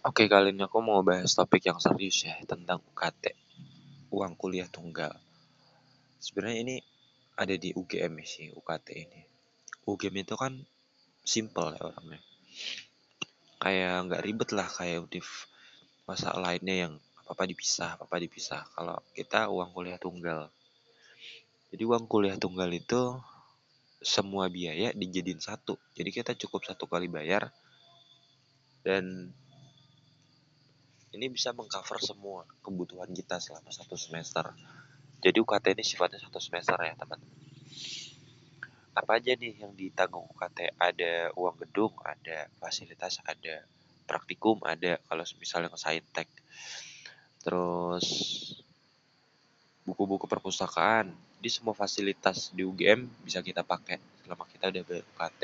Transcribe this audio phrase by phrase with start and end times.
[0.00, 3.36] Oke, kali ini aku mau bahas topik yang serius ya tentang UKT,
[4.08, 5.12] uang kuliah tunggal.
[6.16, 6.76] Sebenarnya ini
[7.36, 9.20] ada di UGM sih UKT ini.
[9.84, 10.56] UGM itu kan
[11.20, 12.16] simple ya orangnya.
[13.60, 15.28] Kayak nggak ribet lah kayak univ
[16.08, 18.72] masa lainnya yang apa-apa dipisah, apa-apa dipisah.
[18.72, 20.48] Kalau kita uang kuliah tunggal.
[21.76, 23.20] Jadi uang kuliah tunggal itu
[24.00, 25.76] semua biaya dijadiin satu.
[25.92, 27.52] Jadi kita cukup satu kali bayar
[28.80, 29.36] dan
[31.10, 34.54] ini bisa mengcover semua kebutuhan kita selama satu semester.
[35.20, 37.38] Jadi UKT ini sifatnya satu semester ya teman-teman.
[38.94, 40.74] Apa aja nih yang ditanggung UKT?
[40.78, 43.66] Ada uang gedung, ada fasilitas, ada
[44.06, 46.28] praktikum, ada kalau misalnya ke saintek.
[47.42, 48.06] Terus
[49.86, 51.10] buku-buku perpustakaan.
[51.40, 55.42] Di semua fasilitas di UGM bisa kita pakai selama kita udah bayar UKT.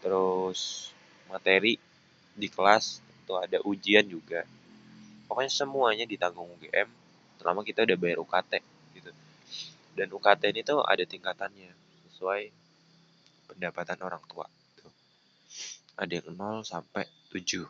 [0.00, 0.90] Terus
[1.26, 1.74] materi
[2.38, 4.48] di kelas itu ada ujian juga.
[5.28, 6.88] Pokoknya semuanya ditanggung UGM
[7.36, 8.52] selama kita udah bayar UKT
[8.96, 9.12] gitu.
[9.92, 11.68] Dan UKT ini tuh ada tingkatannya
[12.08, 12.48] sesuai
[13.48, 14.88] pendapatan orang tua gitu.
[15.98, 17.64] ada yang 0 sampai 7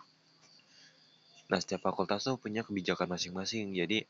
[1.49, 4.05] nah setiap fakultas tuh punya kebijakan masing-masing jadi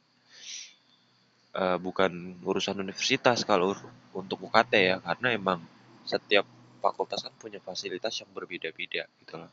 [1.54, 3.78] uh, bukan urusan universitas kalau
[4.10, 5.62] untuk UKT ya karena emang
[6.02, 6.42] setiap
[6.82, 9.50] fakultas kan punya fasilitas yang berbeda-beda gitu loh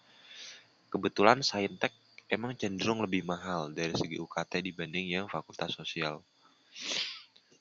[0.89, 1.91] kebetulan saintek
[2.29, 6.25] emang cenderung lebih mahal dari segi UKT dibanding yang fakultas sosial.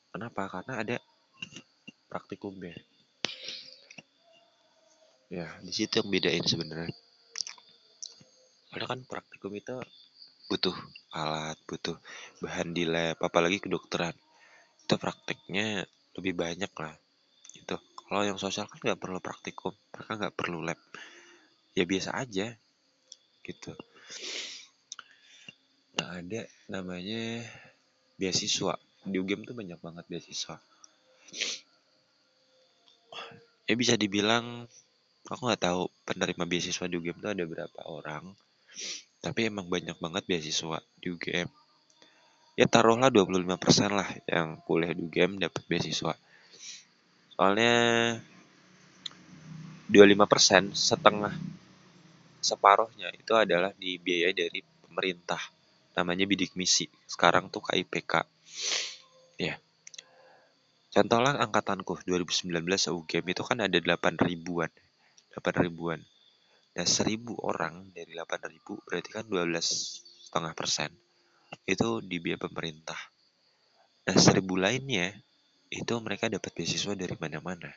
[0.09, 0.47] Kenapa?
[0.49, 0.97] Karena ada
[2.09, 2.73] praktikumnya.
[5.29, 6.93] Ya, di situ yang bedain sebenarnya.
[8.71, 9.75] Karena kan praktikum itu
[10.45, 10.75] butuh
[11.11, 11.97] alat, butuh
[12.39, 14.13] bahan di lab, apalagi kedokteran.
[14.85, 15.83] Itu prakteknya
[16.15, 16.95] lebih banyak lah.
[17.57, 17.75] Itu.
[18.05, 20.77] Kalau yang sosial kan nggak perlu praktikum, mereka nggak perlu lab.
[21.73, 22.53] Ya biasa aja
[23.45, 23.77] gitu.
[26.01, 27.45] Nah ada namanya
[28.17, 28.73] beasiswa.
[29.05, 30.57] Di UGM tuh banyak banget beasiswa.
[33.69, 34.65] Ya bisa dibilang
[35.29, 38.33] aku nggak tahu penerima beasiswa di UGM tuh ada berapa orang.
[39.21, 41.49] Tapi emang banyak banget beasiswa di UGM
[42.55, 46.15] ya taruhlah 25% lah yang kuliah di UGM dapat beasiswa.
[47.35, 47.75] Soalnya
[49.91, 51.35] 25% setengah
[52.45, 55.41] separuhnya itu adalah dibiayai dari pemerintah
[55.97, 56.85] namanya bidik misi.
[57.09, 58.13] Sekarang tuh KIPK
[59.41, 59.57] ya.
[60.93, 64.69] Contohnya angkatanku 2019 UGM itu kan ada 8 ribuan
[65.35, 65.99] 8 ribuan.
[66.75, 70.91] Dan 1000 orang dari 8 ribu berarti kan 12 setengah persen
[71.63, 72.99] itu dibiayai pemerintah.
[74.07, 75.11] Nah 1000 lainnya
[75.71, 77.71] itu mereka dapat beasiswa dari mana-mana.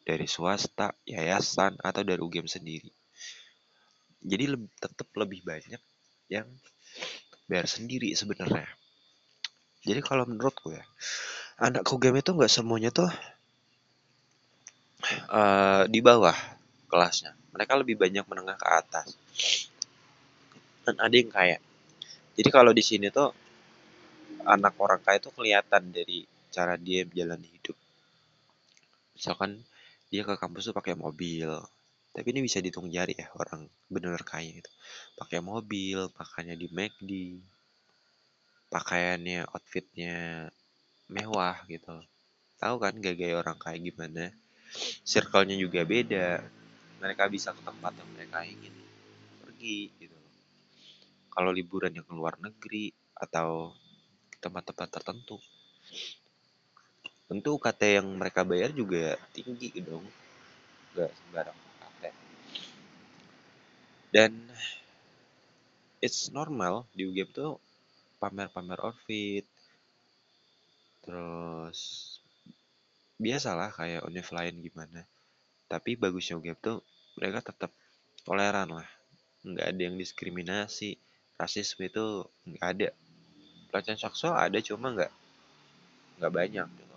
[0.00, 2.88] Dari swasta, yayasan, atau dari UGM sendiri
[4.20, 5.80] jadi le tetap lebih banyak
[6.28, 6.46] yang
[7.48, 8.68] bayar sendiri sebenarnya.
[9.80, 10.84] Jadi kalau menurutku ya
[11.60, 13.08] anak game itu nggak semuanya tuh
[15.32, 16.36] uh, di bawah
[16.86, 17.32] kelasnya.
[17.50, 19.08] Mereka lebih banyak menengah ke atas.
[20.86, 21.58] Dan ada yang kaya.
[22.36, 23.32] Jadi kalau di sini tuh
[24.46, 27.76] anak orang kaya itu kelihatan dari cara dia menjalani hidup.
[29.16, 29.60] Misalkan
[30.08, 31.50] dia ke kampus tuh pakai mobil
[32.10, 34.72] tapi ini bisa dihitung jari ya orang benar kaya itu
[35.14, 37.12] pakai mobil pakaiannya di McD
[38.70, 40.46] pakaiannya outfitnya
[41.10, 42.06] mewah gitu.
[42.62, 44.30] Tahu kan gak gaya orang kaya gimana?
[45.02, 46.38] Circle-nya juga beda.
[47.02, 48.74] Mereka bisa ke tempat yang mereka ingin
[49.42, 50.14] pergi gitu.
[51.34, 53.74] Kalau liburan yang ke luar negeri atau
[54.30, 55.36] ke tempat-tempat tertentu
[57.30, 60.02] tentu UKT yang mereka bayar juga tinggi dong.
[60.94, 61.69] Nggak sembarang
[64.10, 64.34] dan
[66.02, 67.62] it's normal di UGM tuh
[68.18, 69.46] pamer-pamer outfit
[71.06, 71.80] terus
[73.20, 75.06] biasalah kayak univ lain gimana.
[75.70, 76.82] Tapi bagusnya UGM tuh
[77.20, 77.70] mereka tetap
[78.26, 78.88] toleran lah.
[79.46, 80.98] Nggak ada yang diskriminasi
[81.38, 82.88] rasisme itu nggak ada.
[83.70, 85.12] Pelecehan seksual ada cuma nggak
[86.18, 86.96] nggak banyak gitu.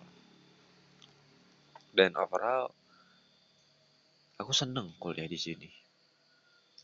[1.94, 2.74] Dan overall
[4.42, 5.82] aku seneng kuliah di sini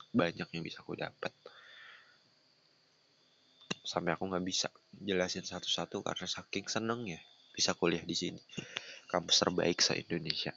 [0.10, 1.34] banyak yang bisa aku dapat.
[3.84, 7.20] Sampai aku nggak bisa jelasin satu-satu karena saking seneng ya
[7.54, 8.42] bisa kuliah di sini.
[9.10, 10.54] Kampus terbaik se Indonesia